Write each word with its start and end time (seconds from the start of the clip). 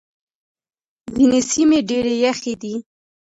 ځينې 1.15 1.39
سيمې 1.51 1.79
ډېرې 1.89 2.13
يخې 2.25 2.53
دي. 2.61 2.73